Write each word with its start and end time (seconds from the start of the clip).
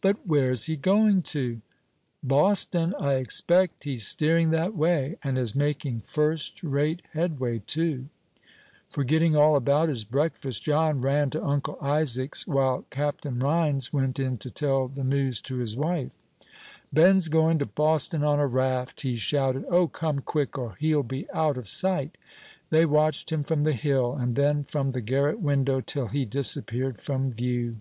"But 0.00 0.16
where's 0.26 0.64
he 0.64 0.76
going 0.76 1.22
to?" 1.30 1.60
"Boston, 2.24 2.92
I 2.98 3.12
expect; 3.12 3.84
he's 3.84 4.04
steering 4.04 4.50
that 4.50 4.74
way, 4.74 5.16
and 5.22 5.38
is 5.38 5.54
making 5.54 6.00
first 6.00 6.60
rate 6.64 7.02
headway, 7.12 7.60
too." 7.60 8.08
Forgetting 8.90 9.36
all 9.36 9.54
about 9.54 9.90
his 9.90 10.02
breakfast, 10.02 10.64
John 10.64 11.00
ran 11.02 11.30
to 11.30 11.44
Uncle 11.44 11.78
Isaac's, 11.80 12.48
while 12.48 12.84
Captain 12.90 13.38
Rhines 13.38 13.92
went 13.92 14.18
in 14.18 14.38
to 14.38 14.50
tell 14.50 14.88
the 14.88 15.04
news 15.04 15.40
to 15.42 15.58
his 15.58 15.76
wife. 15.76 16.10
"Ben's 16.92 17.28
going 17.28 17.60
to 17.60 17.66
Boston 17.66 18.24
on 18.24 18.40
a 18.40 18.46
raft!" 18.48 19.02
he 19.02 19.14
shouted; 19.14 19.64
"O, 19.68 19.86
come 19.86 20.18
quick, 20.18 20.58
or 20.58 20.74
he'll 20.80 21.04
be 21.04 21.30
out 21.30 21.56
of 21.56 21.68
sight!" 21.68 22.18
They 22.70 22.84
watched 22.84 23.30
him 23.30 23.44
from 23.44 23.62
the 23.62 23.72
hill, 23.72 24.14
and 24.16 24.34
then 24.34 24.64
from 24.64 24.90
the 24.90 25.00
garret 25.00 25.38
window, 25.38 25.80
till 25.80 26.08
he 26.08 26.24
disappeared 26.24 26.98
from 26.98 27.30
view. 27.30 27.76